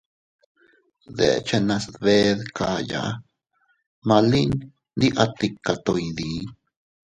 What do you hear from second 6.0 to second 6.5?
iydii.